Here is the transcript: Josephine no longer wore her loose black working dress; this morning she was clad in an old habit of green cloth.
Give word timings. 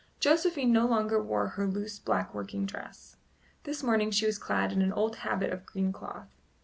Josephine 0.19 0.71
no 0.71 0.87
longer 0.87 1.21
wore 1.21 1.49
her 1.49 1.67
loose 1.67 1.99
black 1.99 2.33
working 2.33 2.65
dress; 2.65 3.17
this 3.65 3.83
morning 3.83 4.09
she 4.09 4.25
was 4.25 4.39
clad 4.39 4.71
in 4.71 4.81
an 4.81 4.91
old 4.93 5.17
habit 5.17 5.53
of 5.53 5.63
green 5.67 5.93
cloth. 5.93 6.39